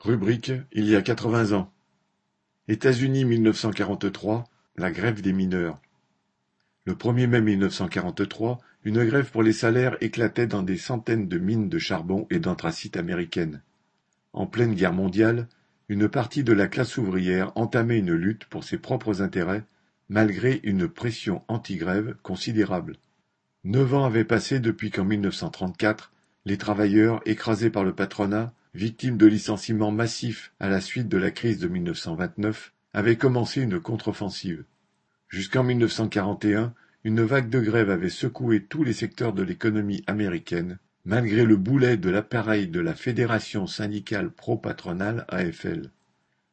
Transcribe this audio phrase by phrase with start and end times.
[0.00, 1.72] Rubrique Il y a quatre-vingts ans.
[2.68, 4.44] États-Unis 1943,
[4.76, 5.80] la grève des mineurs.
[6.84, 11.68] Le 1er mai 1943, une grève pour les salaires éclatait dans des centaines de mines
[11.68, 13.60] de charbon et d'anthracite américaines.
[14.32, 15.48] En pleine guerre mondiale,
[15.88, 19.64] une partie de la classe ouvrière entamait une lutte pour ses propres intérêts,
[20.08, 22.98] malgré une pression anti-grève considérable.
[23.64, 26.12] Neuf ans avaient passé depuis qu'en 1934,
[26.44, 31.30] les travailleurs, écrasés par le patronat, victimes de licenciements massifs à la suite de la
[31.30, 34.64] crise de 1929, avaient commencé une contre-offensive.
[35.28, 41.44] Jusqu'en 1941, une vague de grève avait secoué tous les secteurs de l'économie américaine, malgré
[41.44, 45.90] le boulet de l'appareil de la Fédération syndicale pro-patronale AFL.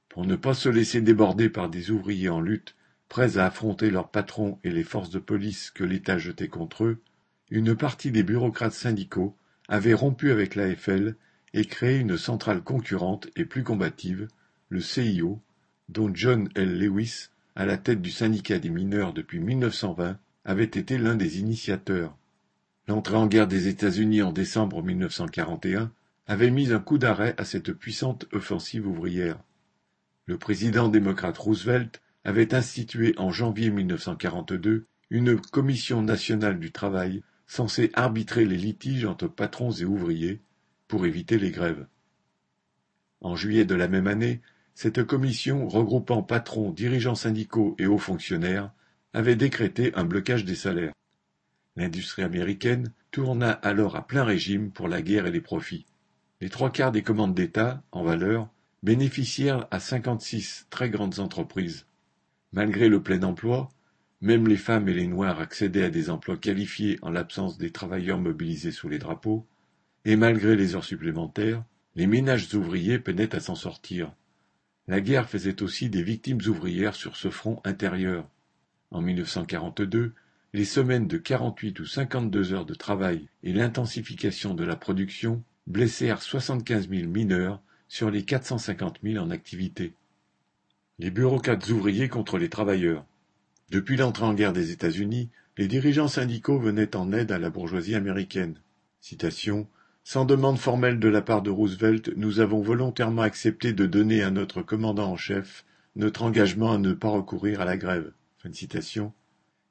[0.09, 2.75] Pour ne pas se laisser déborder par des ouvriers en lutte,
[3.09, 7.01] prêts à affronter leurs patrons et les forces de police que l'État jetait contre eux,
[7.49, 9.35] une partie des bureaucrates syndicaux
[9.67, 11.15] avait rompu avec l'AFL
[11.55, 14.27] et créé une centrale concurrente et plus combative,
[14.67, 15.39] le CIO,
[15.87, 16.77] dont John L.
[16.77, 22.15] Lewis, à la tête du syndicat des mineurs depuis 1920, avait été l'un des initiateurs.
[22.89, 25.91] L'entrée en guerre des États-Unis en décembre 1941
[26.27, 29.39] avait mis un coup d'arrêt à cette puissante offensive ouvrière.
[30.25, 37.91] Le président démocrate Roosevelt avait institué en janvier 1942 une commission nationale du travail censée
[37.93, 40.41] arbitrer les litiges entre patrons et ouvriers,
[40.95, 41.87] pour éviter les grèves.
[43.19, 44.39] En juillet de la même année,
[44.75, 48.71] cette commission, regroupant patrons, dirigeants syndicaux et hauts fonctionnaires,
[49.11, 50.93] avait décrété un blocage des salaires.
[51.75, 55.85] L'industrie américaine tourna alors à plein régime pour la guerre et les profits.
[56.39, 58.47] Les trois quarts des commandes d'État, en valeur,
[58.81, 61.87] bénéficièrent à 56 très grandes entreprises.
[62.53, 63.67] Malgré le plein emploi,
[64.21, 68.19] même les femmes et les Noirs accédaient à des emplois qualifiés en l'absence des travailleurs
[68.19, 69.45] mobilisés sous les drapeaux,
[70.05, 71.63] et malgré les heures supplémentaires,
[71.95, 74.13] les ménages ouvriers peinaient à s'en sortir.
[74.87, 78.29] La guerre faisait aussi des victimes ouvrières sur ce front intérieur.
[78.91, 80.13] En 1942,
[80.53, 86.21] les semaines de 48 ou 52 heures de travail et l'intensification de la production blessèrent
[86.21, 89.93] 75 000 mineurs sur les 450 000 en activité.
[90.99, 93.05] Les bureaucrates ouvriers contre les travailleurs.
[93.71, 97.95] Depuis l'entrée en guerre des États-Unis, les dirigeants syndicaux venaient en aide à la bourgeoisie
[97.95, 98.59] américaine.
[99.01, 99.67] Citation
[100.07, 104.29] sans demande formelle de la part de Roosevelt, nous avons volontairement accepté de donner à
[104.29, 108.11] notre commandant en chef notre engagement à ne pas recourir à la grève.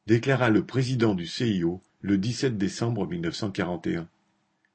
[0.09, 4.09] Déclara le président du CIO le 17 décembre 1941.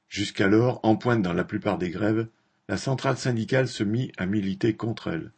[0.08, 2.26] Jusqu'alors, en pointe dans la plupart des grèves,
[2.70, 5.30] la centrale syndicale se mit à militer contre elle.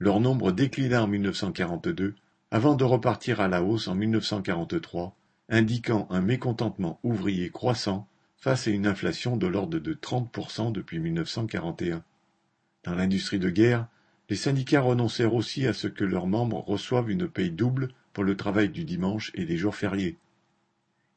[0.00, 2.16] Leur nombre déclina en 1942,
[2.50, 5.16] avant de repartir à la hausse en 1943,
[5.48, 8.08] indiquant un mécontentement ouvrier croissant
[8.42, 12.02] face à une inflation de l'ordre de 30% depuis 1941.
[12.82, 13.86] Dans l'industrie de guerre,
[14.28, 18.36] les syndicats renoncèrent aussi à ce que leurs membres reçoivent une paye double pour le
[18.36, 20.18] travail du dimanche et des jours fériés.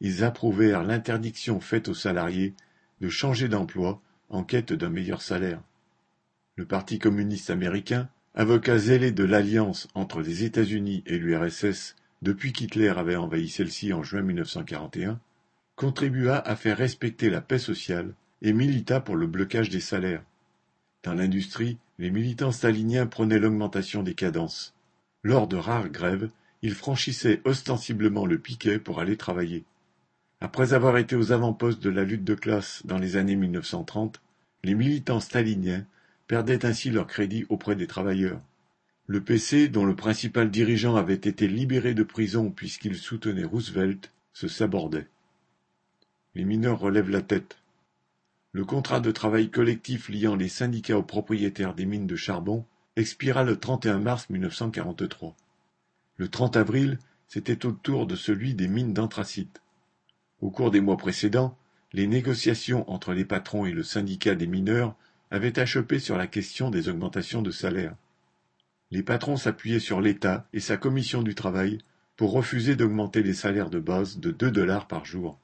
[0.01, 2.53] Ils approuvèrent l'interdiction faite aux salariés
[3.01, 3.99] de changer d'emploi
[4.29, 5.63] en quête d'un meilleur salaire.
[6.57, 12.89] Le Parti communiste américain, avocat zélé de l'alliance entre les États-Unis et l'URSS depuis qu'Hitler
[12.89, 15.19] avait envahi celle-ci en juin 1941,
[15.75, 20.23] contribua à faire respecter la paix sociale et milita pour le blocage des salaires.
[21.03, 24.73] Dans l'industrie, les militants staliniens prenaient l'augmentation des cadences.
[25.23, 26.29] Lors de rares grèves,
[26.61, 29.65] ils franchissaient ostensiblement le piquet pour aller travailler.
[30.41, 34.21] Après avoir été aux avant-postes de la lutte de classe dans les années 1930,
[34.63, 35.85] les militants staliniens
[36.27, 38.41] perdaient ainsi leur crédit auprès des travailleurs.
[39.07, 44.47] Le PC, dont le principal dirigeant avait été libéré de prison puisqu'il soutenait Roosevelt, se
[44.47, 45.07] sabordait.
[46.35, 47.57] Les mineurs relèvent la tête.
[48.51, 52.65] Le contrat de travail collectif liant les syndicats aux propriétaires des mines de charbon
[52.97, 55.33] expira le 31 mars 1943.
[56.17, 59.61] Le 30 avril, c'était au tour de celui des mines d'anthracite.
[60.41, 61.57] Au cours des mois précédents,
[61.93, 64.95] les négociations entre les patrons et le syndicat des mineurs
[65.31, 67.95] avaient achoppé sur la question des augmentations de salaire.
[68.91, 71.79] Les patrons s'appuyaient sur l'État et sa commission du travail
[72.17, 75.39] pour refuser d'augmenter les salaires de base de deux dollars par jour.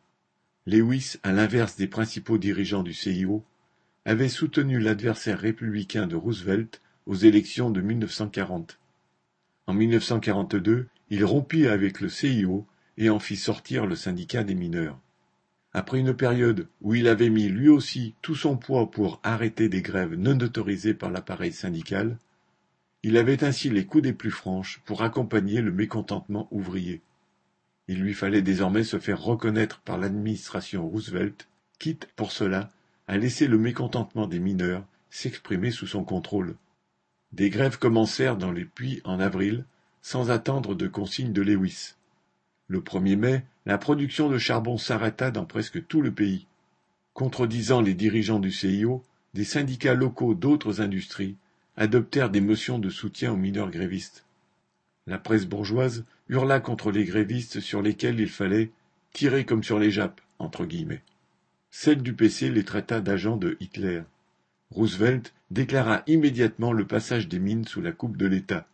[0.68, 3.44] Lewis, à l'inverse des principaux dirigeants du CIO,
[4.06, 8.78] avait soutenu l'adversaire républicain de Roosevelt aux élections de 1940.
[9.66, 12.68] En 1942, il rompit avec le CIO
[12.98, 15.00] et en fit sortir le syndicat des mineurs.
[15.74, 19.82] Après une période où il avait mis lui aussi tout son poids pour arrêter des
[19.82, 22.18] grèves non autorisées par l'appareil syndical,
[23.02, 27.02] il avait ainsi les coups des plus franches pour accompagner le mécontentement ouvrier.
[27.92, 32.72] Il lui fallait désormais se faire reconnaître par l'administration Roosevelt, quitte pour cela
[33.10, 36.56] à laisser le mécontentement des mineurs s'exprimer sous son contrôle.
[37.34, 39.66] Des grèves commencèrent dans les puits en avril,
[40.02, 41.96] sans attendre de consignes de Lewis.
[42.70, 46.48] Le 1er mai, la production de charbon s'arrêta dans presque tout le pays.
[47.14, 49.04] Contredisant les dirigeants du CIO,
[49.34, 51.36] des syndicats locaux d'autres industries
[51.76, 54.24] adoptèrent des motions de soutien aux mineurs grévistes.
[55.08, 58.72] La presse bourgeoise hurla contre les grévistes sur lesquels il fallait
[59.14, 60.66] tirer comme sur les jappes, entre.
[61.70, 64.02] Celle du PC les traita d'agents de Hitler.
[64.72, 68.66] Roosevelt déclara immédiatement le passage des mines sous la coupe de l'État.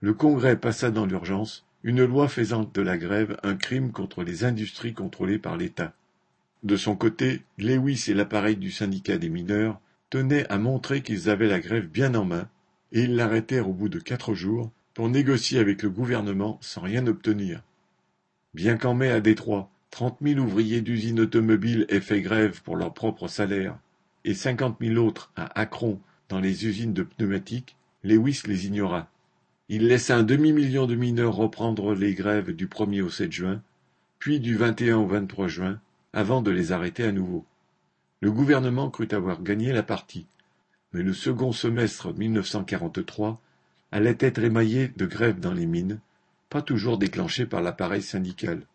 [0.00, 4.44] Le Congrès passa dans l'urgence une loi faisant de la grève un crime contre les
[4.44, 5.92] industries contrôlées par l'État.
[6.62, 9.78] De son côté, Lewis et l'appareil du syndicat des mineurs
[10.08, 12.48] tenaient à montrer qu'ils avaient la grève bien en main,
[12.92, 17.06] et ils l'arrêtèrent au bout de quatre jours pour négocier avec le gouvernement sans rien
[17.06, 17.62] obtenir.
[18.54, 22.94] Bien qu'en mai à Détroit, trente mille ouvriers d'usines automobiles aient fait grève pour leur
[22.94, 23.76] propre salaire,
[24.24, 29.08] et cinquante mille autres à Akron dans les usines de pneumatiques, Lewis les ignora.
[29.68, 33.62] Il laissa un demi-million de mineurs reprendre les grèves du 1er au 7 juin,
[34.18, 35.80] puis du 21 au 23 juin,
[36.12, 37.44] avant de les arrêter à nouveau.
[38.20, 40.26] Le gouvernement crut avoir gagné la partie,
[40.92, 43.40] mais le second semestre 1943
[43.94, 46.00] allait être émaillé de grèves dans les mines,
[46.50, 48.66] pas toujours déclenchées par l'appareil syndical.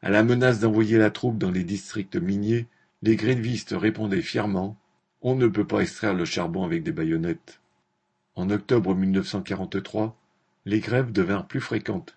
[0.00, 2.66] À la menace d'envoyer la troupe dans les districts miniers,
[3.02, 4.78] les grévistes répondaient fièrement
[5.20, 7.60] On ne peut pas extraire le charbon avec des baïonnettes.
[8.34, 10.16] En octobre 1943,
[10.64, 12.16] les grèves devinrent plus fréquentes.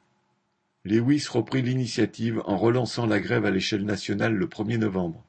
[0.85, 5.25] Lewis reprit l'initiative en relançant la grève à l'échelle nationale le 1er novembre.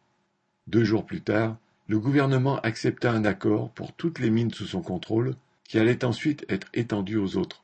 [0.68, 1.56] Deux jours plus tard,
[1.88, 5.34] le gouvernement accepta un accord pour toutes les mines sous son contrôle,
[5.68, 7.62] qui allait ensuite être étendu aux autres.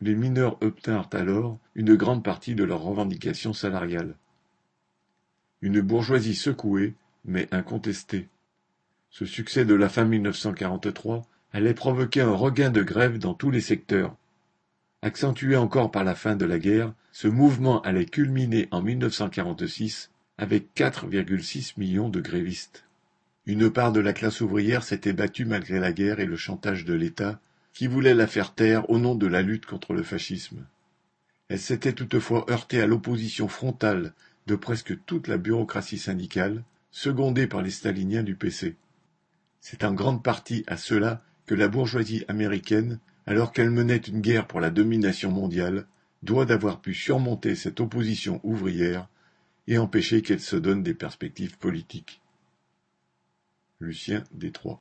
[0.00, 4.16] Les mineurs obtinrent alors une grande partie de leurs revendications salariales.
[5.60, 6.94] Une bourgeoisie secouée,
[7.24, 8.28] mais incontestée.
[9.10, 11.22] Ce succès de la fin 1943
[11.52, 14.16] allait provoquer un regain de grève dans tous les secteurs.
[15.02, 20.74] Accentué encore par la fin de la guerre, ce mouvement allait culminer en 1946 avec
[20.74, 22.85] 4,6 millions de grévistes.
[23.46, 26.94] Une part de la classe ouvrière s'était battue malgré la guerre et le chantage de
[26.94, 27.40] l'État,
[27.72, 30.66] qui voulait la faire taire au nom de la lutte contre le fascisme.
[31.48, 34.14] Elle s'était toutefois heurtée à l'opposition frontale
[34.48, 38.74] de presque toute la bureaucratie syndicale, secondée par les staliniens du PC.
[39.60, 44.48] C'est en grande partie à cela que la bourgeoisie américaine, alors qu'elle menait une guerre
[44.48, 45.86] pour la domination mondiale,
[46.22, 49.08] doit d'avoir pu surmonter cette opposition ouvrière
[49.68, 52.20] et empêcher qu'elle se donne des perspectives politiques.
[53.80, 54.74] Lucien Détroit